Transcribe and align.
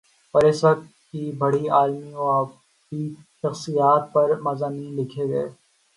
اور 0.35 0.43
اس 0.43 0.63
وقت 0.63 0.85
کی 1.07 1.31
بڑی 1.39 1.69
علمی 1.71 2.13
و 2.13 2.29
ادبی 2.31 3.03
شخصیات 3.43 4.11
پر 4.13 4.39
مضامین 4.41 4.95
لکھے 4.95 5.27
گئے 5.27 5.47